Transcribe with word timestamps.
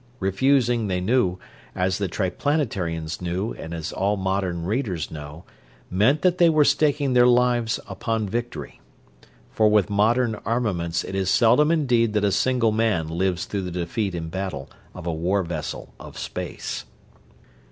Refusing, 0.19 0.87
they 0.87 0.99
knew, 0.99 1.37
as 1.75 1.99
the 1.99 2.07
Triplanetarians 2.09 3.21
knew 3.21 3.53
and 3.53 3.71
as 3.71 3.93
all 3.93 4.17
modern 4.17 4.65
readers 4.65 5.11
know, 5.11 5.43
meant 5.91 6.23
that 6.23 6.39
they 6.39 6.49
were 6.49 6.65
staking 6.65 7.13
their 7.13 7.27
lives 7.27 7.79
upon 7.87 8.27
victory. 8.27 8.81
For 9.51 9.69
with 9.69 9.91
modern 9.91 10.33
armaments 10.43 11.03
it 11.03 11.13
is 11.13 11.29
seldom 11.29 11.69
indeed 11.69 12.13
that 12.13 12.23
a 12.23 12.31
single 12.31 12.71
man 12.71 13.09
lives 13.09 13.45
through 13.45 13.61
the 13.61 13.69
defeat 13.69 14.15
in 14.15 14.29
battle 14.29 14.71
of 14.95 15.05
a 15.05 15.13
war 15.13 15.43
vessel 15.43 15.93
of 15.99 16.17
space. 16.17 16.83